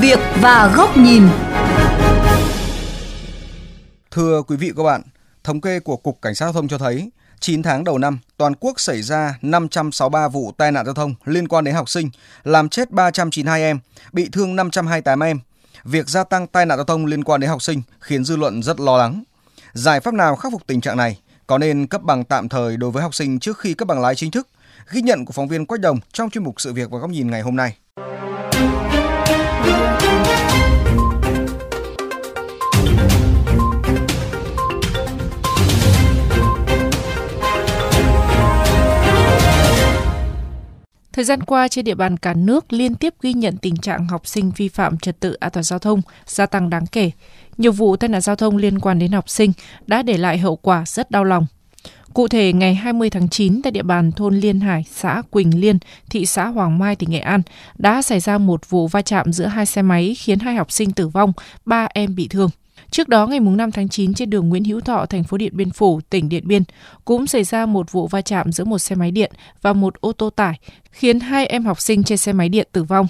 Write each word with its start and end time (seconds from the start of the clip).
việc 0.00 0.18
và 0.40 0.72
góc 0.76 0.96
nhìn. 0.96 1.22
Thưa 4.10 4.42
quý 4.42 4.56
vị 4.56 4.72
các 4.76 4.82
bạn, 4.82 5.02
thống 5.44 5.60
kê 5.60 5.80
của 5.80 5.96
Cục 5.96 6.22
Cảnh 6.22 6.34
sát 6.34 6.46
Giao 6.46 6.52
thông 6.52 6.68
cho 6.68 6.78
thấy 6.78 7.10
9 7.40 7.62
tháng 7.62 7.84
đầu 7.84 7.98
năm, 7.98 8.18
toàn 8.36 8.54
quốc 8.60 8.80
xảy 8.80 9.02
ra 9.02 9.38
563 9.42 10.28
vụ 10.28 10.52
tai 10.56 10.72
nạn 10.72 10.84
giao 10.84 10.94
thông 10.94 11.14
liên 11.24 11.48
quan 11.48 11.64
đến 11.64 11.74
học 11.74 11.88
sinh, 11.88 12.10
làm 12.44 12.68
chết 12.68 12.90
392 12.90 13.62
em, 13.62 13.78
bị 14.12 14.28
thương 14.32 14.56
528 14.56 15.20
em. 15.20 15.38
Việc 15.84 16.08
gia 16.08 16.24
tăng 16.24 16.46
tai 16.46 16.66
nạn 16.66 16.78
giao 16.78 16.84
thông 16.84 17.06
liên 17.06 17.24
quan 17.24 17.40
đến 17.40 17.50
học 17.50 17.62
sinh 17.62 17.82
khiến 18.00 18.24
dư 18.24 18.36
luận 18.36 18.62
rất 18.62 18.80
lo 18.80 18.96
lắng. 18.98 19.22
Giải 19.72 20.00
pháp 20.00 20.14
nào 20.14 20.36
khắc 20.36 20.52
phục 20.52 20.66
tình 20.66 20.80
trạng 20.80 20.96
này? 20.96 21.18
Có 21.46 21.58
nên 21.58 21.86
cấp 21.86 22.02
bằng 22.02 22.24
tạm 22.24 22.48
thời 22.48 22.76
đối 22.76 22.90
với 22.90 23.02
học 23.02 23.14
sinh 23.14 23.38
trước 23.38 23.58
khi 23.58 23.74
cấp 23.74 23.88
bằng 23.88 24.00
lái 24.00 24.14
chính 24.14 24.30
thức? 24.30 24.48
Ghi 24.90 25.02
nhận 25.02 25.24
của 25.24 25.32
phóng 25.32 25.48
viên 25.48 25.66
Quách 25.66 25.80
Đồng 25.80 25.98
trong 26.12 26.30
chuyên 26.30 26.44
mục 26.44 26.60
Sự 26.60 26.72
việc 26.72 26.90
và 26.90 26.98
góc 26.98 27.10
nhìn 27.10 27.30
ngày 27.30 27.40
hôm 27.40 27.56
nay. 27.56 27.76
Thời 41.20 41.24
gian 41.24 41.42
qua 41.42 41.68
trên 41.68 41.84
địa 41.84 41.94
bàn 41.94 42.16
cả 42.16 42.34
nước 42.34 42.72
liên 42.72 42.94
tiếp 42.94 43.14
ghi 43.22 43.32
nhận 43.32 43.56
tình 43.56 43.76
trạng 43.76 44.06
học 44.06 44.26
sinh 44.26 44.52
vi 44.56 44.68
phạm 44.68 44.98
trật 44.98 45.20
tự 45.20 45.32
an 45.32 45.50
toàn 45.50 45.64
giao 45.64 45.78
thông 45.78 46.02
gia 46.26 46.46
tăng 46.46 46.70
đáng 46.70 46.86
kể. 46.86 47.10
Nhiều 47.58 47.72
vụ 47.72 47.96
tai 47.96 48.08
nạn 48.08 48.20
giao 48.20 48.36
thông 48.36 48.56
liên 48.56 48.78
quan 48.78 48.98
đến 48.98 49.12
học 49.12 49.28
sinh 49.28 49.52
đã 49.86 50.02
để 50.02 50.16
lại 50.16 50.38
hậu 50.38 50.56
quả 50.56 50.84
rất 50.86 51.10
đau 51.10 51.24
lòng. 51.24 51.46
Cụ 52.14 52.28
thể, 52.28 52.52
ngày 52.52 52.74
20 52.74 53.10
tháng 53.10 53.28
9 53.28 53.62
tại 53.62 53.70
địa 53.70 53.82
bàn 53.82 54.12
thôn 54.12 54.34
Liên 54.34 54.60
Hải, 54.60 54.84
xã 54.92 55.22
Quỳnh 55.30 55.60
Liên, 55.60 55.78
thị 56.10 56.26
xã 56.26 56.46
Hoàng 56.46 56.78
Mai, 56.78 56.96
tỉnh 56.96 57.10
Nghệ 57.10 57.18
An 57.20 57.42
đã 57.78 58.02
xảy 58.02 58.20
ra 58.20 58.38
một 58.38 58.70
vụ 58.70 58.88
va 58.88 59.02
chạm 59.02 59.32
giữa 59.32 59.46
hai 59.46 59.66
xe 59.66 59.82
máy 59.82 60.14
khiến 60.18 60.38
hai 60.38 60.54
học 60.54 60.72
sinh 60.72 60.92
tử 60.92 61.08
vong, 61.08 61.32
ba 61.64 61.88
em 61.94 62.14
bị 62.14 62.28
thương. 62.28 62.50
Trước 62.90 63.08
đó, 63.08 63.26
ngày 63.26 63.40
5 63.40 63.70
tháng 63.70 63.88
9 63.88 64.14
trên 64.14 64.30
đường 64.30 64.48
Nguyễn 64.48 64.64
Hữu 64.64 64.80
Thọ, 64.80 65.06
thành 65.06 65.24
phố 65.24 65.36
Điện 65.36 65.56
Biên 65.56 65.70
Phủ, 65.70 66.00
tỉnh 66.10 66.28
Điện 66.28 66.48
Biên, 66.48 66.62
cũng 67.04 67.26
xảy 67.26 67.44
ra 67.44 67.66
một 67.66 67.92
vụ 67.92 68.08
va 68.08 68.22
chạm 68.22 68.52
giữa 68.52 68.64
một 68.64 68.78
xe 68.78 68.94
máy 68.94 69.10
điện 69.10 69.32
và 69.62 69.72
một 69.72 70.00
ô 70.00 70.12
tô 70.12 70.30
tải, 70.30 70.58
khiến 70.90 71.20
hai 71.20 71.46
em 71.46 71.64
học 71.64 71.80
sinh 71.80 72.04
trên 72.04 72.18
xe 72.18 72.32
máy 72.32 72.48
điện 72.48 72.68
tử 72.72 72.84
vong. 72.84 73.06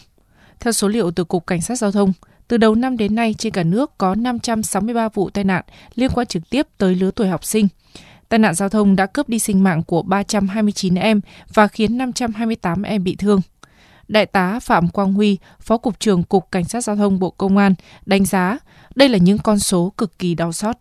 Theo 0.61 0.73
số 0.73 0.89
liệu 0.89 1.11
từ 1.11 1.25
Cục 1.25 1.47
Cảnh 1.47 1.61
sát 1.61 1.79
Giao 1.79 1.93
thông, 1.93 2.13
từ 2.49 2.57
đầu 2.57 2.75
năm 2.75 2.97
đến 2.97 3.15
nay 3.15 3.35
trên 3.39 3.53
cả 3.53 3.63
nước 3.63 3.99
có 3.99 4.15
563 4.15 5.09
vụ 5.09 5.31
tai 5.31 5.45
nạn 5.45 5.65
liên 5.95 6.11
quan 6.15 6.27
trực 6.27 6.51
tiếp 6.51 6.67
tới 6.79 6.95
lứa 6.95 7.11
tuổi 7.11 7.29
học 7.29 7.45
sinh. 7.45 7.69
Tai 8.29 8.39
nạn 8.39 8.55
giao 8.55 8.69
thông 8.69 8.97
đã 8.97 9.07
cướp 9.07 9.29
đi 9.29 9.39
sinh 9.39 9.65
mạng 9.65 9.83
của 9.83 10.03
329 10.03 10.95
em 10.95 11.21
và 11.55 11.69
khiến 11.69 11.99
528 11.99 12.83
em 12.83 13.05
bị 13.05 13.17
thương. 13.17 13.41
Đại 14.09 14.27
tá 14.27 14.61
Phạm 14.61 14.89
Quang 14.89 15.13
Huy, 15.13 15.39
Phó 15.61 15.79
Cục 15.79 16.01
trưởng 16.01 16.23
Cục 16.23 16.51
Cảnh 16.53 16.65
sát 16.65 16.81
Giao 16.81 16.97
thông 16.97 17.19
Bộ 17.19 17.31
Công 17.31 17.57
an, 17.57 17.75
đánh 18.07 18.25
giá 18.25 18.59
đây 18.95 19.09
là 19.09 19.19
những 19.19 19.39
con 19.45 19.59
số 19.59 19.93
cực 19.99 20.19
kỳ 20.19 20.35
đau 20.35 20.53
xót. 20.53 20.77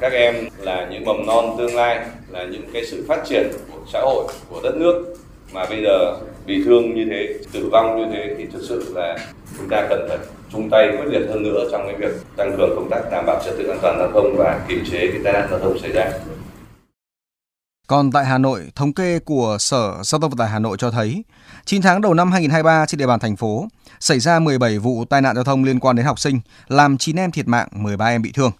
Các 0.00 0.12
em 0.12 0.34
là 0.58 0.88
những 0.90 1.04
mầm 1.04 1.26
non 1.26 1.54
tương 1.58 1.74
lai, 1.74 2.06
là 2.28 2.44
những 2.44 2.62
cái 2.72 2.86
sự 2.86 3.04
phát 3.08 3.22
triển 3.26 3.48
của 3.72 3.78
xã 3.92 4.00
hội, 4.00 4.24
của 4.48 4.60
đất 4.62 4.74
nước 4.76 5.14
mà 5.52 5.66
bây 5.70 5.82
giờ 5.82 6.16
bị 6.46 6.62
thương 6.64 6.94
như 6.94 7.06
thế, 7.10 7.34
tử 7.52 7.68
vong 7.72 7.98
như 7.98 8.06
thế 8.12 8.34
thì 8.38 8.46
thực 8.52 8.62
sự 8.68 8.92
là 8.94 9.18
chúng 9.58 9.68
ta 9.68 9.86
cần 9.90 10.06
phải 10.08 10.18
chung 10.52 10.70
tay 10.70 10.88
quyết 10.90 11.06
liệt 11.06 11.26
hơn 11.28 11.42
nữa 11.42 11.68
trong 11.72 11.86
cái 11.86 11.94
việc 11.96 12.16
tăng 12.36 12.56
cường 12.58 12.70
công 12.76 12.88
tác 12.90 13.00
đảm 13.10 13.24
bảo 13.26 13.42
trật 13.44 13.54
tự 13.58 13.68
an 13.68 13.78
toàn 13.82 13.98
giao 13.98 14.10
thông 14.12 14.36
và 14.36 14.60
kiềm 14.68 14.84
chế 14.90 14.98
cái 14.98 15.20
tai 15.24 15.32
nạn 15.32 15.48
giao 15.50 15.58
thông 15.58 15.78
xảy 15.78 15.92
ra. 15.92 16.10
Còn 17.86 18.12
tại 18.12 18.24
Hà 18.24 18.38
Nội, 18.38 18.70
thống 18.74 18.92
kê 18.92 19.18
của 19.18 19.56
Sở 19.60 20.02
Giao 20.02 20.20
thông 20.20 20.30
Vận 20.30 20.38
tải 20.38 20.48
Hà 20.48 20.58
Nội 20.58 20.76
cho 20.80 20.90
thấy, 20.90 21.24
9 21.64 21.82
tháng 21.82 22.00
đầu 22.00 22.14
năm 22.14 22.32
2023 22.32 22.86
trên 22.86 22.98
địa 22.98 23.06
bàn 23.06 23.20
thành 23.20 23.36
phố 23.36 23.68
xảy 24.00 24.20
ra 24.20 24.38
17 24.38 24.78
vụ 24.78 25.04
tai 25.04 25.22
nạn 25.22 25.34
giao 25.34 25.44
thông 25.44 25.64
liên 25.64 25.80
quan 25.80 25.96
đến 25.96 26.06
học 26.06 26.18
sinh, 26.18 26.40
làm 26.68 26.98
9 26.98 27.16
em 27.16 27.30
thiệt 27.30 27.48
mạng, 27.48 27.68
13 27.72 28.06
em 28.06 28.22
bị 28.22 28.32
thương. 28.32 28.52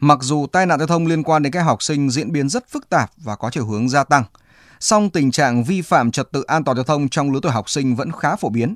Mặc 0.00 0.18
dù 0.22 0.46
tai 0.52 0.66
nạn 0.66 0.78
giao 0.78 0.86
thông 0.86 1.06
liên 1.06 1.22
quan 1.22 1.42
đến 1.42 1.52
các 1.52 1.62
học 1.62 1.82
sinh 1.82 2.10
diễn 2.10 2.32
biến 2.32 2.48
rất 2.48 2.70
phức 2.70 2.88
tạp 2.88 3.10
và 3.16 3.36
có 3.36 3.50
chiều 3.50 3.66
hướng 3.66 3.88
gia 3.88 4.04
tăng, 4.04 4.24
song 4.80 5.10
tình 5.10 5.30
trạng 5.30 5.64
vi 5.64 5.82
phạm 5.82 6.10
trật 6.10 6.32
tự 6.32 6.42
an 6.42 6.64
toàn 6.64 6.76
giao 6.76 6.84
thông 6.84 7.08
trong 7.08 7.32
lứa 7.32 7.40
tuổi 7.42 7.52
học 7.52 7.70
sinh 7.70 7.94
vẫn 7.94 8.12
khá 8.12 8.36
phổ 8.36 8.48
biến. 8.48 8.74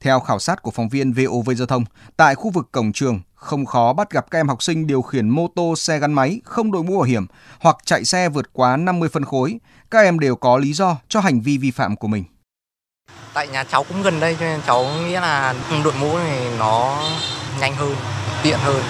Theo 0.00 0.20
khảo 0.20 0.38
sát 0.38 0.62
của 0.62 0.70
phóng 0.70 0.88
viên 0.88 1.12
VOV 1.12 1.50
Giao 1.56 1.66
thông, 1.66 1.84
tại 2.16 2.34
khu 2.34 2.50
vực 2.50 2.68
cổng 2.72 2.92
trường, 2.92 3.20
không 3.42 3.66
khó 3.66 3.92
bắt 3.92 4.10
gặp 4.10 4.30
các 4.30 4.38
em 4.38 4.48
học 4.48 4.62
sinh 4.62 4.86
điều 4.86 5.02
khiển 5.02 5.28
mô 5.28 5.46
tô, 5.54 5.76
xe 5.76 5.98
gắn 5.98 6.12
máy 6.12 6.40
không 6.44 6.72
đội 6.72 6.82
mũ 6.82 6.92
bảo 6.92 7.02
hiểm 7.02 7.26
hoặc 7.60 7.76
chạy 7.84 8.04
xe 8.04 8.28
vượt 8.28 8.52
quá 8.52 8.76
50 8.76 9.08
phân 9.12 9.24
khối. 9.24 9.58
Các 9.90 10.00
em 10.00 10.18
đều 10.18 10.36
có 10.36 10.56
lý 10.56 10.72
do 10.72 10.96
cho 11.08 11.20
hành 11.20 11.40
vi 11.40 11.58
vi 11.58 11.70
phạm 11.70 11.96
của 11.96 12.08
mình. 12.08 12.24
Tại 13.34 13.48
nhà 13.48 13.64
cháu 13.64 13.84
cũng 13.84 14.02
gần 14.02 14.20
đây 14.20 14.36
cho 14.40 14.46
nên 14.46 14.60
cháu 14.66 14.84
nghĩ 14.84 15.12
là 15.12 15.54
đội 15.84 15.92
mũ 16.00 16.18
này 16.18 16.40
nó 16.58 17.02
nhanh 17.60 17.74
hơn, 17.74 17.96
tiện 18.42 18.58
hơn. 18.58 18.82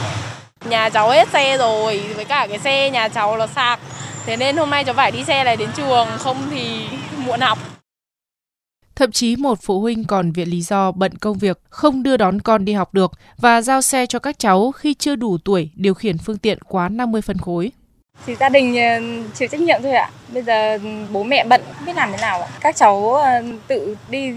Nhà 0.64 0.90
cháu 0.90 1.10
hết 1.10 1.28
xe 1.28 1.58
rồi, 1.58 2.02
với 2.16 2.24
cả 2.24 2.46
cái 2.50 2.58
xe 2.58 2.90
nhà 2.90 3.08
cháu 3.08 3.36
nó 3.36 3.46
sạc. 3.46 3.80
Thế 4.26 4.36
nên 4.36 4.56
hôm 4.56 4.70
nay 4.70 4.84
cháu 4.84 4.94
phải 4.94 5.10
đi 5.10 5.24
xe 5.24 5.44
này 5.44 5.56
đến 5.56 5.70
trường, 5.76 6.08
không 6.18 6.50
thì 6.50 6.88
muộn 7.16 7.40
học. 7.40 7.58
Thậm 9.02 9.12
chí 9.12 9.36
một 9.36 9.58
phụ 9.62 9.80
huynh 9.80 10.04
còn 10.04 10.32
viện 10.32 10.48
lý 10.48 10.62
do 10.62 10.92
bận 10.92 11.14
công 11.18 11.38
việc, 11.38 11.60
không 11.70 12.02
đưa 12.02 12.16
đón 12.16 12.40
con 12.40 12.64
đi 12.64 12.72
học 12.72 12.94
được 12.94 13.12
và 13.38 13.62
giao 13.62 13.82
xe 13.82 14.06
cho 14.06 14.18
các 14.18 14.38
cháu 14.38 14.72
khi 14.72 14.94
chưa 14.94 15.16
đủ 15.16 15.38
tuổi 15.44 15.70
điều 15.74 15.94
khiển 15.94 16.18
phương 16.18 16.38
tiện 16.38 16.58
quá 16.68 16.88
50 16.88 17.22
phân 17.22 17.38
khối. 17.38 17.72
Thì 18.26 18.34
gia 18.34 18.48
đình 18.48 18.76
ờ, 18.76 19.00
chịu 19.34 19.48
trách 19.48 19.60
nhiệm 19.60 19.80
thôi 19.82 19.92
ạ. 19.92 20.10
Bây 20.32 20.42
giờ 20.42 20.78
bố 21.12 21.22
mẹ 21.22 21.44
bận, 21.48 21.60
không 21.76 21.86
biết 21.86 21.96
làm 21.96 22.10
thế 22.12 22.18
nào 22.20 22.40
ạ. 22.42 22.48
Các 22.60 22.76
cháu 22.76 23.14
ờ, 23.14 23.42
tự 23.66 23.96
đi 24.10 24.32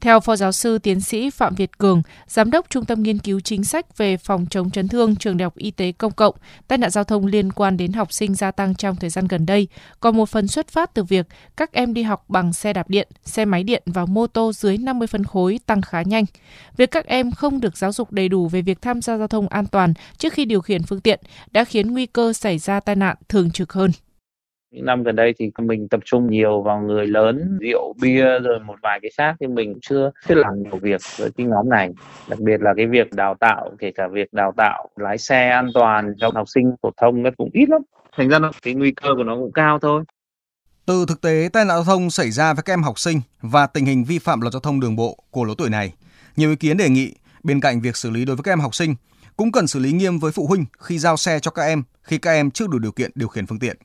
theo 0.00 0.20
Phó 0.20 0.36
Giáo 0.36 0.52
sư 0.52 0.78
Tiến 0.78 1.00
sĩ 1.00 1.30
Phạm 1.30 1.54
Việt 1.54 1.78
Cường, 1.78 2.02
Giám 2.26 2.50
đốc 2.50 2.70
Trung 2.70 2.84
tâm 2.84 3.02
Nghiên 3.02 3.18
cứu 3.18 3.40
Chính 3.40 3.64
sách 3.64 3.98
về 3.98 4.16
phòng 4.16 4.46
chống 4.50 4.70
chấn 4.70 4.88
thương 4.88 5.16
Trường 5.16 5.36
Đại 5.36 5.44
học 5.44 5.56
Y 5.56 5.70
tế 5.70 5.92
Công 5.92 6.12
cộng, 6.12 6.34
tai 6.68 6.78
nạn 6.78 6.90
giao 6.90 7.04
thông 7.04 7.26
liên 7.26 7.52
quan 7.52 7.76
đến 7.76 7.92
học 7.92 8.12
sinh 8.12 8.34
gia 8.34 8.50
tăng 8.50 8.74
trong 8.74 8.96
thời 8.96 9.10
gian 9.10 9.26
gần 9.28 9.46
đây, 9.46 9.68
có 10.00 10.10
một 10.10 10.28
phần 10.28 10.48
xuất 10.48 10.68
phát 10.68 10.94
từ 10.94 11.04
việc 11.04 11.26
các 11.56 11.72
em 11.72 11.94
đi 11.94 12.02
học 12.02 12.24
bằng 12.28 12.52
xe 12.52 12.72
đạp 12.72 12.90
điện, 12.90 13.08
xe 13.24 13.44
máy 13.44 13.64
điện 13.64 13.82
và 13.86 14.04
mô 14.04 14.26
tô 14.26 14.52
dưới 14.52 14.78
50 14.78 15.06
phân 15.06 15.24
khối 15.24 15.60
tăng 15.66 15.82
khá 15.82 16.02
nhanh. 16.02 16.24
Việc 16.76 16.90
các 16.90 17.06
em 17.06 17.30
không 17.30 17.60
được 17.60 17.76
giáo 17.76 17.92
dục 17.92 18.12
đầy 18.12 18.28
đủ 18.28 18.48
về 18.48 18.62
việc 18.62 18.82
tham 18.82 19.02
gia 19.02 19.18
giao 19.18 19.28
thông 19.28 19.48
an 19.48 19.66
toàn 19.66 19.94
trước 20.18 20.32
khi 20.32 20.44
điều 20.44 20.60
khiển 20.60 20.82
phương 20.82 21.00
tiện 21.00 21.20
đã 21.50 21.64
khiến 21.64 21.92
nguy 21.92 22.06
cơ 22.06 22.32
xảy 22.32 22.58
ra 22.58 22.80
tai 22.80 22.96
nạn 22.96 23.16
thường 23.28 23.50
trực 23.50 23.72
hơn. 23.72 23.90
Những 24.72 24.84
năm 24.84 25.02
gần 25.02 25.16
đây 25.16 25.34
thì 25.38 25.50
mình 25.58 25.88
tập 25.88 26.00
trung 26.04 26.30
nhiều 26.30 26.62
vào 26.62 26.80
người 26.80 27.06
lớn, 27.06 27.58
rượu, 27.60 27.94
bia 28.00 28.38
rồi 28.38 28.60
một 28.60 28.74
vài 28.82 28.98
cái 29.02 29.10
xác 29.16 29.34
thì 29.40 29.46
mình 29.46 29.78
chưa 29.82 30.10
chưa 30.28 30.34
làm 30.34 30.62
nhiều 30.62 30.78
việc 30.82 31.00
với 31.16 31.30
cái 31.36 31.46
nhóm 31.46 31.68
này. 31.68 31.90
Đặc 32.28 32.38
biệt 32.38 32.60
là 32.60 32.74
cái 32.76 32.86
việc 32.86 33.12
đào 33.12 33.34
tạo, 33.40 33.70
kể 33.78 33.92
cả 33.94 34.08
việc 34.12 34.32
đào 34.32 34.52
tạo 34.56 34.88
lái 34.96 35.18
xe 35.18 35.48
an 35.48 35.70
toàn 35.74 36.14
cho 36.20 36.30
học 36.34 36.48
sinh 36.48 36.74
phổ 36.82 36.90
thông 36.96 37.22
nó 37.22 37.30
cũng 37.36 37.50
ít 37.52 37.68
lắm. 37.68 37.82
Thành 38.16 38.28
ra 38.28 38.38
nó, 38.38 38.52
cái 38.62 38.74
nguy 38.74 38.90
cơ 38.90 39.08
của 39.16 39.24
nó 39.24 39.36
cũng 39.36 39.52
cao 39.52 39.78
thôi. 39.78 40.04
Từ 40.86 41.04
thực 41.08 41.20
tế 41.20 41.48
tai 41.52 41.64
nạn 41.64 41.76
giao 41.76 41.84
thông 41.84 42.10
xảy 42.10 42.30
ra 42.30 42.54
với 42.54 42.62
các 42.62 42.72
em 42.72 42.82
học 42.82 42.98
sinh 42.98 43.20
và 43.42 43.66
tình 43.66 43.86
hình 43.86 44.04
vi 44.04 44.18
phạm 44.18 44.40
luật 44.40 44.52
giao 44.52 44.60
thông 44.60 44.80
đường 44.80 44.96
bộ 44.96 45.16
của 45.30 45.44
lứa 45.44 45.54
tuổi 45.58 45.70
này, 45.70 45.92
nhiều 46.36 46.50
ý 46.50 46.56
kiến 46.56 46.76
đề 46.76 46.88
nghị 46.88 47.14
bên 47.42 47.60
cạnh 47.60 47.80
việc 47.80 47.96
xử 47.96 48.10
lý 48.10 48.24
đối 48.24 48.36
với 48.36 48.42
các 48.42 48.52
em 48.52 48.60
học 48.60 48.74
sinh 48.74 48.94
cũng 49.36 49.52
cần 49.52 49.66
xử 49.66 49.78
lý 49.78 49.92
nghiêm 49.92 50.18
với 50.18 50.32
phụ 50.32 50.46
huynh 50.46 50.64
khi 50.78 50.98
giao 50.98 51.16
xe 51.16 51.38
cho 51.38 51.50
các 51.50 51.62
em 51.62 51.82
khi 52.02 52.18
các 52.18 52.30
em 52.30 52.50
chưa 52.50 52.66
đủ 52.66 52.78
điều 52.78 52.92
kiện 52.92 53.10
điều 53.14 53.28
khiển 53.28 53.46
phương 53.46 53.58
tiện. 53.58 53.76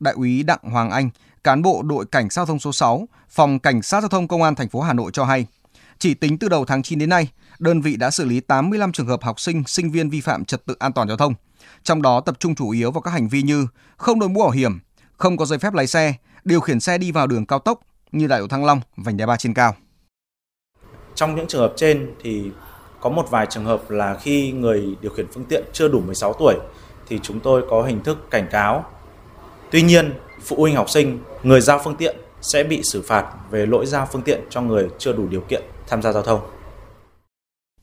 Đại 0.00 0.14
úy 0.14 0.42
Đặng 0.42 0.60
Hoàng 0.62 0.90
Anh, 0.90 1.10
cán 1.44 1.62
bộ 1.62 1.82
đội 1.82 2.06
cảnh 2.06 2.30
sát 2.30 2.34
giao 2.40 2.46
thông 2.46 2.58
số 2.58 2.72
6, 2.72 3.08
phòng 3.30 3.58
cảnh 3.58 3.82
sát 3.82 4.00
giao 4.00 4.08
thông 4.08 4.28
công 4.28 4.42
an 4.42 4.54
thành 4.54 4.68
phố 4.68 4.80
Hà 4.80 4.92
Nội 4.92 5.10
cho 5.14 5.24
hay, 5.24 5.46
chỉ 5.98 6.14
tính 6.14 6.38
từ 6.38 6.48
đầu 6.48 6.64
tháng 6.64 6.82
9 6.82 6.98
đến 6.98 7.08
nay, 7.08 7.28
đơn 7.58 7.80
vị 7.80 7.96
đã 7.96 8.10
xử 8.10 8.24
lý 8.24 8.40
85 8.40 8.92
trường 8.92 9.06
hợp 9.06 9.22
học 9.22 9.40
sinh, 9.40 9.64
sinh 9.66 9.90
viên 9.90 10.10
vi 10.10 10.20
phạm 10.20 10.44
trật 10.44 10.66
tự 10.66 10.76
an 10.78 10.92
toàn 10.92 11.08
giao 11.08 11.16
thông. 11.16 11.34
Trong 11.82 12.02
đó 12.02 12.20
tập 12.20 12.36
trung 12.38 12.54
chủ 12.54 12.70
yếu 12.70 12.90
vào 12.90 13.00
các 13.00 13.10
hành 13.10 13.28
vi 13.28 13.42
như 13.42 13.66
không 13.96 14.20
đội 14.20 14.28
mũ 14.28 14.40
bảo 14.40 14.50
hiểm, 14.50 14.78
không 15.16 15.36
có 15.36 15.46
giấy 15.46 15.58
phép 15.58 15.74
lái 15.74 15.86
xe, 15.86 16.14
điều 16.44 16.60
khiển 16.60 16.80
xe 16.80 16.98
đi 16.98 17.12
vào 17.12 17.26
đường 17.26 17.46
cao 17.46 17.58
tốc 17.58 17.80
như 18.12 18.26
đại 18.26 18.40
lộ 18.40 18.46
Thăng 18.46 18.64
Long, 18.64 18.80
vành 18.96 19.16
đai 19.16 19.26
ba 19.26 19.36
trên 19.36 19.54
cao. 19.54 19.74
Trong 21.14 21.34
những 21.34 21.46
trường 21.48 21.60
hợp 21.60 21.72
trên 21.76 22.14
thì 22.22 22.50
có 23.00 23.10
một 23.10 23.30
vài 23.30 23.46
trường 23.50 23.64
hợp 23.64 23.90
là 23.90 24.18
khi 24.22 24.52
người 24.52 24.96
điều 25.00 25.12
khiển 25.12 25.26
phương 25.32 25.44
tiện 25.44 25.64
chưa 25.72 25.88
đủ 25.88 26.00
16 26.00 26.32
tuổi 26.32 26.54
thì 27.08 27.20
chúng 27.22 27.40
tôi 27.40 27.62
có 27.70 27.82
hình 27.82 28.02
thức 28.02 28.30
cảnh 28.30 28.48
cáo 28.50 28.84
Tuy 29.74 29.82
nhiên, 29.82 30.12
phụ 30.42 30.56
huynh 30.56 30.74
học 30.74 30.90
sinh, 30.90 31.18
người 31.42 31.60
giao 31.60 31.80
phương 31.84 31.96
tiện 31.96 32.16
sẽ 32.40 32.64
bị 32.64 32.82
xử 32.82 33.02
phạt 33.02 33.24
về 33.50 33.66
lỗi 33.66 33.86
giao 33.86 34.08
phương 34.12 34.22
tiện 34.22 34.40
cho 34.50 34.60
người 34.60 34.88
chưa 34.98 35.12
đủ 35.12 35.28
điều 35.28 35.40
kiện 35.40 35.62
tham 35.86 36.02
gia 36.02 36.12
giao 36.12 36.22
thông. 36.22 36.40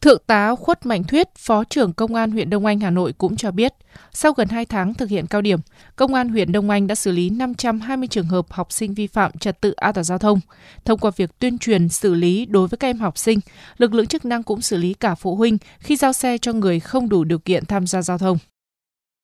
Thượng 0.02 0.22
tá 0.28 0.56
Khuất 0.56 0.86
Mạnh 0.86 1.04
Thuyết, 1.04 1.28
Phó 1.38 1.64
trưởng 1.64 1.94
Công 1.94 2.16
an 2.16 2.32
huyện 2.32 2.50
Đông 2.50 2.66
Anh 2.66 2.80
Hà 2.80 2.90
Nội 2.90 3.14
cũng 3.18 3.36
cho 3.36 3.52
biết, 3.52 3.74
sau 4.12 4.34
gần 4.34 4.48
2 4.48 4.66
tháng 4.66 4.94
thực 4.94 5.10
hiện 5.10 5.28
cao 5.28 5.42
điểm, 5.42 5.60
Công 5.96 6.14
an 6.14 6.30
huyện 6.30 6.52
Đông 6.52 6.70
Anh 6.70 6.88
đã 6.88 6.96
xử 6.96 7.12
lý 7.12 7.30
520 7.30 8.08
trường 8.08 8.28
hợp 8.28 8.46
học 8.50 8.72
sinh 8.72 8.94
vi 8.94 9.08
phạm 9.08 9.32
trật 9.40 9.62
tự 9.62 9.72
an 9.72 9.94
toàn 9.94 10.04
giao 10.04 10.18
thông. 10.18 10.40
Thông 10.86 11.00
qua 11.00 11.12
việc 11.16 11.40
tuyên 11.40 11.58
truyền 11.58 11.90
xử 11.90 12.14
lý 12.14 12.46
đối 12.46 12.68
với 12.68 12.78
các 12.78 12.88
em 12.88 13.00
học 13.00 13.18
sinh, 13.18 13.40
lực 13.78 13.94
lượng 13.94 14.08
chức 14.08 14.26
năng 14.26 14.44
cũng 14.44 14.62
xử 14.62 14.78
lý 14.78 14.94
cả 14.94 15.16
phụ 15.16 15.36
huynh 15.36 15.58
khi 15.80 15.96
giao 15.96 16.14
xe 16.14 16.38
cho 16.38 16.54
người 16.54 16.80
không 16.80 17.10
đủ 17.10 17.24
điều 17.24 17.40
kiện 17.40 17.66
tham 17.66 17.88
gia 17.88 18.02
giao 18.02 18.18
thông. 18.18 18.38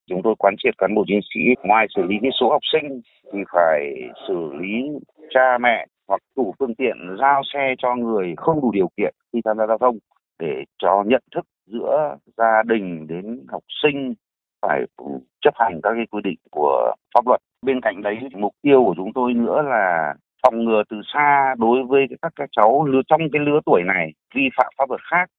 Chúng 0.10 0.22
tôi 0.24 0.36
quán 0.40 0.56
triệt 0.58 0.78
cán 0.78 0.96
bộ 0.96 1.04
chiến 1.08 1.20
sĩ, 1.34 1.40
ngoài 1.64 1.88
xử 1.96 2.02
lý 2.04 2.16
cái 2.22 2.32
số 2.40 2.50
học 2.50 2.62
sinh 2.74 3.02
thì 3.34 3.40
phải 3.54 3.94
xử 4.28 4.54
lý 4.60 4.90
cha 5.30 5.58
mẹ 5.62 5.86
hoặc 6.08 6.22
chủ 6.36 6.54
phương 6.60 6.76
tiện 6.76 6.98
giao 7.20 7.42
xe 7.54 7.76
cho 7.78 7.96
người 7.96 8.34
không 8.38 8.62
đủ 8.62 8.72
điều 8.72 8.90
kiện 8.98 9.14
khi 9.34 9.42
tham 9.46 9.58
gia 9.58 9.68
giao 9.68 9.78
thông 9.78 9.98
để 10.40 10.64
cho 10.78 11.04
nhận 11.08 11.22
thức 11.36 11.46
giữa 11.66 12.16
gia 12.38 12.64
đình 12.66 13.08
đến 13.08 13.46
học 13.48 13.64
sinh 13.84 14.14
phải 14.62 14.82
chấp 15.42 15.54
hành 15.56 15.80
các 15.84 15.90
cái 15.96 16.06
quy 16.12 16.22
định 16.24 16.38
của 16.52 16.96
pháp 17.16 17.28
luật. 17.28 17.42
Bên 17.66 17.82
cạnh 17.82 18.02
đấy 18.02 18.18
mục 18.36 18.54
tiêu 18.62 18.84
của 18.86 18.94
chúng 18.98 19.14
tôi 19.14 19.34
nữa 19.34 19.62
là 19.62 20.14
phòng 20.44 20.66
ngừa 20.66 20.84
từ 20.90 21.02
xa 21.14 21.56
đối 21.58 21.84
với 21.84 22.06
các 22.22 22.32
các 22.36 22.50
cháu 22.52 22.86
trong 23.08 23.22
cái 23.34 23.42
lứa 23.46 23.60
tuổi 23.66 23.82
này 23.86 24.12
vi 24.36 24.50
phạm 24.58 24.74
pháp 24.78 24.90
luật 24.90 25.02
khác. 25.12 25.30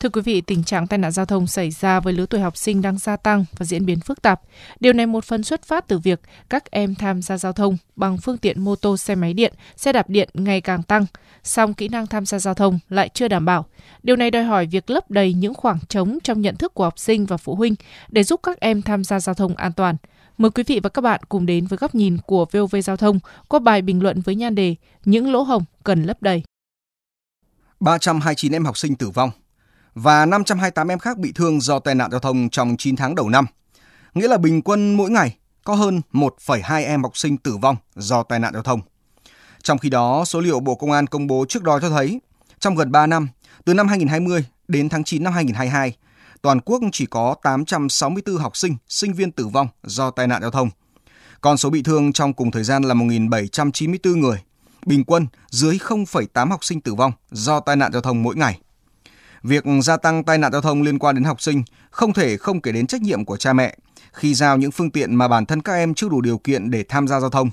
Thưa 0.00 0.08
quý 0.08 0.20
vị, 0.20 0.40
tình 0.40 0.64
trạng 0.64 0.86
tai 0.86 0.98
nạn 0.98 1.12
giao 1.12 1.26
thông 1.26 1.46
xảy 1.46 1.70
ra 1.70 2.00
với 2.00 2.12
lứa 2.12 2.26
tuổi 2.26 2.40
học 2.40 2.56
sinh 2.56 2.82
đang 2.82 2.98
gia 2.98 3.16
tăng 3.16 3.44
và 3.58 3.66
diễn 3.66 3.86
biến 3.86 4.00
phức 4.00 4.22
tạp. 4.22 4.40
Điều 4.80 4.92
này 4.92 5.06
một 5.06 5.24
phần 5.24 5.42
xuất 5.42 5.62
phát 5.62 5.88
từ 5.88 5.98
việc 5.98 6.20
các 6.50 6.70
em 6.70 6.94
tham 6.94 7.22
gia 7.22 7.38
giao 7.38 7.52
thông 7.52 7.76
bằng 7.96 8.18
phương 8.18 8.38
tiện 8.38 8.64
mô 8.64 8.76
tô, 8.76 8.96
xe 8.96 9.14
máy 9.14 9.34
điện, 9.34 9.54
xe 9.76 9.92
đạp 9.92 10.10
điện 10.10 10.28
ngày 10.34 10.60
càng 10.60 10.82
tăng, 10.82 11.06
song 11.42 11.74
kỹ 11.74 11.88
năng 11.88 12.06
tham 12.06 12.26
gia 12.26 12.38
giao 12.38 12.54
thông 12.54 12.78
lại 12.88 13.08
chưa 13.14 13.28
đảm 13.28 13.44
bảo. 13.44 13.66
Điều 14.02 14.16
này 14.16 14.30
đòi 14.30 14.44
hỏi 14.44 14.66
việc 14.66 14.90
lấp 14.90 15.10
đầy 15.10 15.32
những 15.32 15.54
khoảng 15.54 15.78
trống 15.88 16.18
trong 16.24 16.40
nhận 16.40 16.56
thức 16.56 16.74
của 16.74 16.84
học 16.84 16.98
sinh 16.98 17.26
và 17.26 17.36
phụ 17.36 17.54
huynh 17.54 17.74
để 18.08 18.24
giúp 18.24 18.40
các 18.42 18.60
em 18.60 18.82
tham 18.82 19.04
gia 19.04 19.20
giao 19.20 19.34
thông 19.34 19.56
an 19.56 19.72
toàn. 19.72 19.96
Mời 20.38 20.50
quý 20.50 20.62
vị 20.66 20.80
và 20.82 20.88
các 20.88 21.02
bạn 21.02 21.20
cùng 21.28 21.46
đến 21.46 21.66
với 21.66 21.76
góc 21.76 21.94
nhìn 21.94 22.18
của 22.26 22.46
VOV 22.52 22.76
Giao 22.84 22.96
thông 22.96 23.18
qua 23.48 23.60
bài 23.60 23.82
bình 23.82 24.02
luận 24.02 24.20
với 24.20 24.34
nhan 24.34 24.54
đề 24.54 24.74
Những 25.04 25.32
lỗ 25.32 25.42
hồng 25.42 25.64
cần 25.84 26.02
lấp 26.02 26.22
đầy. 26.22 26.42
329 27.80 28.52
em 28.52 28.64
học 28.64 28.78
sinh 28.78 28.96
tử 28.96 29.10
vong 29.10 29.30
và 29.94 30.26
528 30.26 30.88
em 30.88 30.98
khác 30.98 31.18
bị 31.18 31.32
thương 31.32 31.60
do 31.60 31.78
tai 31.78 31.94
nạn 31.94 32.10
giao 32.10 32.20
thông 32.20 32.50
trong 32.50 32.76
9 32.76 32.96
tháng 32.96 33.14
đầu 33.14 33.28
năm. 33.28 33.46
Nghĩa 34.14 34.28
là 34.28 34.38
bình 34.38 34.62
quân 34.62 34.94
mỗi 34.94 35.10
ngày 35.10 35.36
có 35.64 35.74
hơn 35.74 36.00
1,2 36.12 36.86
em 36.86 37.02
học 37.02 37.16
sinh 37.16 37.36
tử 37.36 37.56
vong 37.56 37.76
do 37.94 38.22
tai 38.22 38.38
nạn 38.38 38.52
giao 38.52 38.62
thông. 38.62 38.80
Trong 39.62 39.78
khi 39.78 39.88
đó, 39.88 40.24
số 40.24 40.40
liệu 40.40 40.60
Bộ 40.60 40.74
Công 40.74 40.92
an 40.92 41.06
công 41.06 41.26
bố 41.26 41.44
trước 41.48 41.62
đó 41.62 41.80
cho 41.80 41.90
thấy, 41.90 42.20
trong 42.58 42.74
gần 42.74 42.92
3 42.92 43.06
năm, 43.06 43.28
từ 43.64 43.74
năm 43.74 43.88
2020 43.88 44.44
đến 44.68 44.88
tháng 44.88 45.04
9 45.04 45.24
năm 45.24 45.32
2022, 45.32 45.96
toàn 46.42 46.60
quốc 46.60 46.80
chỉ 46.92 47.06
có 47.06 47.34
864 47.42 48.36
học 48.36 48.56
sinh, 48.56 48.76
sinh 48.88 49.12
viên 49.12 49.32
tử 49.32 49.46
vong 49.46 49.68
do 49.82 50.10
tai 50.10 50.26
nạn 50.26 50.42
giao 50.42 50.50
thông. 50.50 50.70
Còn 51.40 51.56
số 51.56 51.70
bị 51.70 51.82
thương 51.82 52.12
trong 52.12 52.32
cùng 52.32 52.50
thời 52.50 52.64
gian 52.64 52.82
là 52.82 52.94
1.794 52.94 54.16
người, 54.16 54.42
bình 54.86 55.04
quân 55.04 55.26
dưới 55.50 55.78
0,8 55.78 56.50
học 56.50 56.64
sinh 56.64 56.80
tử 56.80 56.94
vong 56.94 57.12
do 57.30 57.60
tai 57.60 57.76
nạn 57.76 57.92
giao 57.92 58.02
thông 58.02 58.22
mỗi 58.22 58.36
ngày. 58.36 58.60
Việc 59.42 59.64
gia 59.82 59.96
tăng 59.96 60.24
tai 60.24 60.38
nạn 60.38 60.52
giao 60.52 60.60
thông 60.60 60.82
liên 60.82 60.98
quan 60.98 61.14
đến 61.14 61.24
học 61.24 61.40
sinh 61.40 61.62
không 61.90 62.12
thể 62.12 62.36
không 62.36 62.60
kể 62.60 62.72
đến 62.72 62.86
trách 62.86 63.02
nhiệm 63.02 63.24
của 63.24 63.36
cha 63.36 63.52
mẹ 63.52 63.76
khi 64.12 64.34
giao 64.34 64.56
những 64.56 64.70
phương 64.70 64.90
tiện 64.90 65.14
mà 65.14 65.28
bản 65.28 65.46
thân 65.46 65.62
các 65.62 65.72
em 65.72 65.94
chưa 65.94 66.08
đủ 66.08 66.20
điều 66.20 66.38
kiện 66.38 66.70
để 66.70 66.84
tham 66.88 67.08
gia 67.08 67.20
giao 67.20 67.30
thông. 67.30 67.50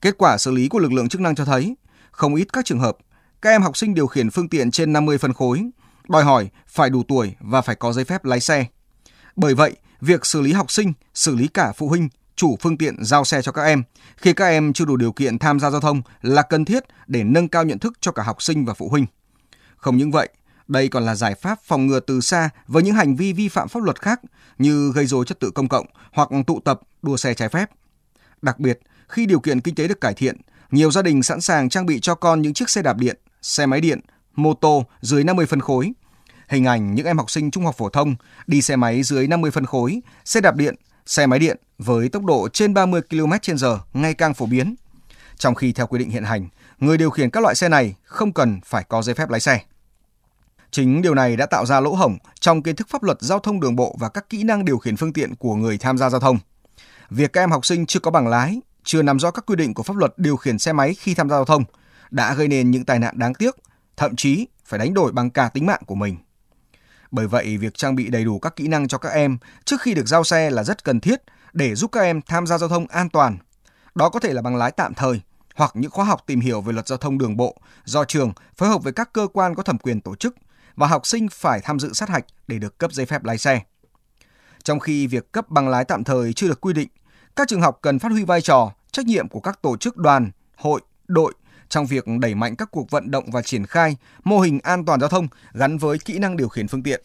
Kết 0.00 0.14
quả 0.18 0.38
xử 0.38 0.50
lý 0.50 0.68
của 0.68 0.78
lực 0.78 0.92
lượng 0.92 1.08
chức 1.08 1.20
năng 1.20 1.34
cho 1.34 1.44
thấy, 1.44 1.76
không 2.10 2.34
ít 2.34 2.52
các 2.52 2.64
trường 2.64 2.80
hợp, 2.80 2.96
các 3.42 3.50
em 3.50 3.62
học 3.62 3.76
sinh 3.76 3.94
điều 3.94 4.06
khiển 4.06 4.30
phương 4.30 4.48
tiện 4.48 4.70
trên 4.70 4.92
50 4.92 5.18
phân 5.18 5.32
khối, 5.32 5.70
đòi 6.08 6.24
hỏi 6.24 6.48
phải 6.68 6.90
đủ 6.90 7.02
tuổi 7.08 7.34
và 7.40 7.60
phải 7.60 7.76
có 7.76 7.92
giấy 7.92 8.04
phép 8.04 8.24
lái 8.24 8.40
xe. 8.40 8.66
Bởi 9.36 9.54
vậy, 9.54 9.76
việc 10.00 10.26
xử 10.26 10.40
lý 10.40 10.52
học 10.52 10.70
sinh, 10.70 10.92
xử 11.14 11.34
lý 11.34 11.48
cả 11.48 11.72
phụ 11.72 11.88
huynh, 11.88 12.08
chủ 12.36 12.56
phương 12.60 12.78
tiện 12.78 13.04
giao 13.04 13.24
xe 13.24 13.42
cho 13.42 13.52
các 13.52 13.62
em 13.62 13.82
khi 14.16 14.32
các 14.32 14.46
em 14.46 14.72
chưa 14.72 14.84
đủ 14.84 14.96
điều 14.96 15.12
kiện 15.12 15.38
tham 15.38 15.60
gia 15.60 15.70
giao 15.70 15.80
thông 15.80 16.02
là 16.22 16.42
cần 16.42 16.64
thiết 16.64 16.84
để 17.06 17.24
nâng 17.24 17.48
cao 17.48 17.64
nhận 17.64 17.78
thức 17.78 17.92
cho 18.00 18.12
cả 18.12 18.22
học 18.22 18.42
sinh 18.42 18.64
và 18.64 18.74
phụ 18.74 18.88
huynh. 18.88 19.06
Không 19.76 19.96
những 19.96 20.10
vậy, 20.10 20.28
đây 20.70 20.88
còn 20.88 21.04
là 21.04 21.14
giải 21.14 21.34
pháp 21.34 21.58
phòng 21.64 21.86
ngừa 21.86 22.00
từ 22.00 22.20
xa 22.20 22.50
với 22.66 22.82
những 22.82 22.94
hành 22.94 23.16
vi 23.16 23.32
vi 23.32 23.48
phạm 23.48 23.68
pháp 23.68 23.82
luật 23.82 24.02
khác 24.02 24.20
như 24.58 24.92
gây 24.92 25.06
dối 25.06 25.24
trật 25.24 25.40
tự 25.40 25.50
công 25.50 25.68
cộng 25.68 25.86
hoặc 26.12 26.28
tụ 26.46 26.60
tập 26.60 26.80
đua 27.02 27.16
xe 27.16 27.34
trái 27.34 27.48
phép. 27.48 27.70
Đặc 28.42 28.58
biệt, 28.58 28.80
khi 29.08 29.26
điều 29.26 29.40
kiện 29.40 29.60
kinh 29.60 29.74
tế 29.74 29.88
được 29.88 30.00
cải 30.00 30.14
thiện, 30.14 30.36
nhiều 30.70 30.90
gia 30.90 31.02
đình 31.02 31.22
sẵn 31.22 31.40
sàng 31.40 31.68
trang 31.68 31.86
bị 31.86 32.00
cho 32.00 32.14
con 32.14 32.42
những 32.42 32.54
chiếc 32.54 32.70
xe 32.70 32.82
đạp 32.82 32.96
điện, 32.96 33.18
xe 33.42 33.66
máy 33.66 33.80
điện, 33.80 34.00
mô 34.34 34.54
tô 34.54 34.84
dưới 35.00 35.24
50 35.24 35.46
phân 35.46 35.60
khối. 35.60 35.92
Hình 36.48 36.64
ảnh 36.64 36.94
những 36.94 37.06
em 37.06 37.18
học 37.18 37.30
sinh 37.30 37.50
trung 37.50 37.64
học 37.64 37.74
phổ 37.78 37.88
thông 37.88 38.14
đi 38.46 38.62
xe 38.62 38.76
máy 38.76 39.02
dưới 39.02 39.26
50 39.26 39.50
phân 39.50 39.66
khối, 39.66 40.00
xe 40.24 40.40
đạp 40.40 40.56
điện, 40.56 40.74
xe 41.06 41.26
máy 41.26 41.38
điện 41.38 41.56
với 41.78 42.08
tốc 42.08 42.24
độ 42.24 42.48
trên 42.52 42.74
30 42.74 43.00
km/h 43.10 43.78
ngày 43.92 44.14
càng 44.14 44.34
phổ 44.34 44.46
biến. 44.46 44.74
Trong 45.36 45.54
khi 45.54 45.72
theo 45.72 45.86
quy 45.86 45.98
định 45.98 46.10
hiện 46.10 46.24
hành, 46.24 46.48
người 46.78 46.98
điều 46.98 47.10
khiển 47.10 47.30
các 47.30 47.42
loại 47.42 47.54
xe 47.54 47.68
này 47.68 47.94
không 48.04 48.32
cần 48.32 48.60
phải 48.64 48.84
có 48.88 49.02
giấy 49.02 49.14
phép 49.14 49.30
lái 49.30 49.40
xe. 49.40 49.60
Chính 50.70 51.02
điều 51.02 51.14
này 51.14 51.36
đã 51.36 51.46
tạo 51.46 51.66
ra 51.66 51.80
lỗ 51.80 51.94
hổng 51.94 52.18
trong 52.40 52.62
kiến 52.62 52.76
thức 52.76 52.88
pháp 52.88 53.02
luật 53.02 53.18
giao 53.20 53.38
thông 53.38 53.60
đường 53.60 53.76
bộ 53.76 53.96
và 53.98 54.08
các 54.08 54.28
kỹ 54.28 54.42
năng 54.42 54.64
điều 54.64 54.78
khiển 54.78 54.96
phương 54.96 55.12
tiện 55.12 55.34
của 55.34 55.54
người 55.54 55.78
tham 55.78 55.98
gia 55.98 56.10
giao 56.10 56.20
thông. 56.20 56.38
Việc 57.10 57.32
các 57.32 57.40
em 57.40 57.50
học 57.50 57.66
sinh 57.66 57.86
chưa 57.86 58.00
có 58.00 58.10
bằng 58.10 58.28
lái, 58.28 58.60
chưa 58.84 59.02
nắm 59.02 59.18
rõ 59.18 59.30
các 59.30 59.46
quy 59.46 59.56
định 59.56 59.74
của 59.74 59.82
pháp 59.82 59.96
luật 59.96 60.12
điều 60.16 60.36
khiển 60.36 60.58
xe 60.58 60.72
máy 60.72 60.94
khi 60.94 61.14
tham 61.14 61.30
gia 61.30 61.36
giao 61.36 61.44
thông 61.44 61.64
đã 62.10 62.34
gây 62.34 62.48
nên 62.48 62.70
những 62.70 62.84
tai 62.84 62.98
nạn 62.98 63.18
đáng 63.18 63.34
tiếc, 63.34 63.56
thậm 63.96 64.16
chí 64.16 64.46
phải 64.64 64.78
đánh 64.78 64.94
đổi 64.94 65.12
bằng 65.12 65.30
cả 65.30 65.48
tính 65.48 65.66
mạng 65.66 65.82
của 65.86 65.94
mình. 65.94 66.16
Bởi 67.10 67.26
vậy, 67.26 67.56
việc 67.56 67.74
trang 67.74 67.94
bị 67.94 68.08
đầy 68.08 68.24
đủ 68.24 68.38
các 68.38 68.56
kỹ 68.56 68.68
năng 68.68 68.88
cho 68.88 68.98
các 68.98 69.08
em 69.08 69.38
trước 69.64 69.80
khi 69.80 69.94
được 69.94 70.06
giao 70.06 70.24
xe 70.24 70.50
là 70.50 70.64
rất 70.64 70.84
cần 70.84 71.00
thiết 71.00 71.22
để 71.52 71.74
giúp 71.74 71.92
các 71.92 72.00
em 72.00 72.22
tham 72.22 72.46
gia 72.46 72.58
giao 72.58 72.68
thông 72.68 72.86
an 72.86 73.08
toàn. 73.08 73.38
Đó 73.94 74.08
có 74.08 74.20
thể 74.20 74.32
là 74.32 74.42
bằng 74.42 74.56
lái 74.56 74.70
tạm 74.70 74.94
thời 74.94 75.20
hoặc 75.54 75.70
những 75.74 75.90
khóa 75.90 76.04
học 76.04 76.22
tìm 76.26 76.40
hiểu 76.40 76.60
về 76.60 76.72
luật 76.72 76.88
giao 76.88 76.98
thông 76.98 77.18
đường 77.18 77.36
bộ 77.36 77.56
do 77.84 78.04
trường 78.04 78.32
phối 78.56 78.68
hợp 78.68 78.82
với 78.82 78.92
các 78.92 79.12
cơ 79.12 79.26
quan 79.32 79.54
có 79.54 79.62
thẩm 79.62 79.78
quyền 79.78 80.00
tổ 80.00 80.14
chức 80.14 80.34
và 80.80 80.86
học 80.86 81.06
sinh 81.06 81.28
phải 81.28 81.60
tham 81.60 81.80
dự 81.80 81.92
sát 81.92 82.08
hạch 82.08 82.24
để 82.48 82.58
được 82.58 82.78
cấp 82.78 82.92
giấy 82.92 83.06
phép 83.06 83.24
lái 83.24 83.38
xe. 83.38 83.60
Trong 84.64 84.80
khi 84.80 85.06
việc 85.06 85.32
cấp 85.32 85.48
bằng 85.48 85.68
lái 85.68 85.84
tạm 85.84 86.04
thời 86.04 86.32
chưa 86.32 86.48
được 86.48 86.60
quy 86.60 86.72
định, 86.72 86.88
các 87.36 87.48
trường 87.48 87.60
học 87.60 87.78
cần 87.82 87.98
phát 87.98 88.12
huy 88.12 88.24
vai 88.24 88.40
trò, 88.40 88.72
trách 88.92 89.06
nhiệm 89.06 89.28
của 89.28 89.40
các 89.40 89.62
tổ 89.62 89.76
chức 89.76 89.96
đoàn, 89.96 90.30
hội, 90.56 90.80
đội 91.08 91.34
trong 91.68 91.86
việc 91.86 92.04
đẩy 92.20 92.34
mạnh 92.34 92.56
các 92.56 92.68
cuộc 92.70 92.90
vận 92.90 93.10
động 93.10 93.30
và 93.30 93.42
triển 93.42 93.66
khai 93.66 93.96
mô 94.24 94.40
hình 94.40 94.60
an 94.62 94.84
toàn 94.84 95.00
giao 95.00 95.08
thông 95.08 95.28
gắn 95.52 95.78
với 95.78 95.98
kỹ 95.98 96.18
năng 96.18 96.36
điều 96.36 96.48
khiển 96.48 96.68
phương 96.68 96.82
tiện. 96.82 97.02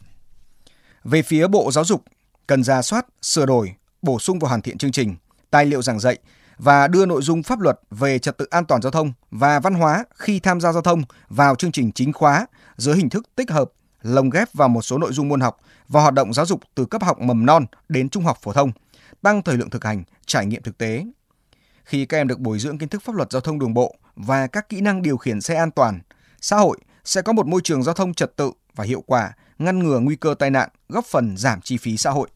Về 1.03 1.21
phía 1.21 1.47
Bộ 1.47 1.71
Giáo 1.71 1.85
dục, 1.85 2.03
cần 2.47 2.63
ra 2.63 2.81
soát, 2.81 3.05
sửa 3.21 3.45
đổi, 3.45 3.75
bổ 4.01 4.19
sung 4.19 4.39
và 4.39 4.49
hoàn 4.49 4.61
thiện 4.61 4.77
chương 4.77 4.91
trình, 4.91 5.15
tài 5.49 5.65
liệu 5.65 5.81
giảng 5.81 5.99
dạy 5.99 6.17
và 6.57 6.87
đưa 6.87 7.05
nội 7.05 7.21
dung 7.21 7.43
pháp 7.43 7.59
luật 7.59 7.79
về 7.91 8.19
trật 8.19 8.37
tự 8.37 8.45
an 8.49 8.65
toàn 8.65 8.81
giao 8.81 8.91
thông 8.91 9.13
và 9.31 9.59
văn 9.59 9.73
hóa 9.73 10.05
khi 10.15 10.39
tham 10.39 10.61
gia 10.61 10.71
giao 10.71 10.81
thông 10.81 11.03
vào 11.29 11.55
chương 11.55 11.71
trình 11.71 11.91
chính 11.91 12.13
khóa 12.13 12.45
dưới 12.77 12.95
hình 12.95 13.09
thức 13.09 13.35
tích 13.35 13.51
hợp, 13.51 13.71
lồng 14.01 14.29
ghép 14.29 14.53
vào 14.53 14.69
một 14.69 14.81
số 14.81 14.97
nội 14.97 15.13
dung 15.13 15.29
môn 15.29 15.41
học 15.41 15.57
và 15.87 16.01
hoạt 16.01 16.13
động 16.13 16.33
giáo 16.33 16.45
dục 16.45 16.61
từ 16.75 16.85
cấp 16.85 17.03
học 17.03 17.19
mầm 17.19 17.45
non 17.45 17.65
đến 17.89 18.09
trung 18.09 18.23
học 18.23 18.37
phổ 18.41 18.53
thông, 18.53 18.71
tăng 19.21 19.41
thời 19.41 19.57
lượng 19.57 19.69
thực 19.69 19.83
hành, 19.83 20.03
trải 20.25 20.45
nghiệm 20.45 20.63
thực 20.63 20.77
tế. 20.77 21.05
Khi 21.83 22.05
các 22.05 22.17
em 22.17 22.27
được 22.27 22.39
bồi 22.39 22.59
dưỡng 22.59 22.77
kiến 22.77 22.89
thức 22.89 23.03
pháp 23.03 23.15
luật 23.15 23.31
giao 23.31 23.41
thông 23.41 23.59
đường 23.59 23.73
bộ 23.73 23.95
và 24.15 24.47
các 24.47 24.69
kỹ 24.69 24.81
năng 24.81 25.01
điều 25.01 25.17
khiển 25.17 25.41
xe 25.41 25.55
an 25.55 25.71
toàn, 25.71 25.99
xã 26.41 26.57
hội 26.57 26.77
sẽ 27.03 27.21
có 27.21 27.33
một 27.33 27.47
môi 27.47 27.61
trường 27.63 27.83
giao 27.83 27.95
thông 27.95 28.13
trật 28.13 28.35
tự 28.35 28.51
và 28.75 28.83
hiệu 28.83 29.03
quả, 29.07 29.33
ngăn 29.59 29.79
ngừa 29.79 29.99
nguy 29.99 30.15
cơ 30.15 30.35
tai 30.39 30.49
nạn, 30.49 30.69
góp 30.89 31.05
phần 31.05 31.37
giảm 31.37 31.61
chi 31.61 31.77
phí 31.77 31.97
xã 31.97 32.11
hội. 32.11 32.29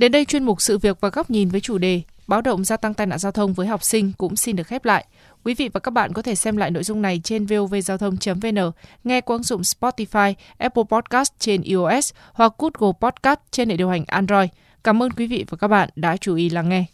Đến 0.00 0.12
đây 0.12 0.24
chuyên 0.24 0.44
mục 0.44 0.60
sự 0.60 0.78
việc 0.78 1.00
và 1.00 1.08
góc 1.08 1.30
nhìn 1.30 1.48
với 1.48 1.60
chủ 1.60 1.78
đề 1.78 2.02
báo 2.26 2.40
động 2.40 2.64
gia 2.64 2.76
tăng 2.76 2.94
tai 2.94 3.06
nạn 3.06 3.18
giao 3.18 3.32
thông 3.32 3.52
với 3.52 3.66
học 3.66 3.84
sinh 3.84 4.12
cũng 4.18 4.36
xin 4.36 4.56
được 4.56 4.66
khép 4.66 4.84
lại. 4.84 5.04
Quý 5.44 5.54
vị 5.54 5.68
và 5.68 5.80
các 5.80 5.90
bạn 5.90 6.12
có 6.12 6.22
thể 6.22 6.34
xem 6.34 6.56
lại 6.56 6.70
nội 6.70 6.84
dung 6.84 7.02
này 7.02 7.20
trên 7.24 7.46
vovgiao 7.46 7.98
thông.vn, 7.98 8.70
nghe 9.04 9.20
qua 9.20 9.34
ứng 9.34 9.42
dụng 9.42 9.60
Spotify, 9.60 10.34
Apple 10.58 10.82
Podcast 10.90 11.32
trên 11.38 11.62
iOS 11.62 12.12
hoặc 12.32 12.52
Google 12.58 12.92
Podcast 13.00 13.40
trên 13.50 13.68
hệ 13.68 13.76
điều 13.76 13.88
hành 13.88 14.04
Android. 14.06 14.48
Cảm 14.84 15.02
ơn 15.02 15.12
quý 15.12 15.26
vị 15.26 15.44
và 15.48 15.56
các 15.56 15.68
bạn 15.68 15.88
đã 15.96 16.16
chú 16.16 16.34
ý 16.34 16.50
lắng 16.50 16.68
nghe. 16.68 16.84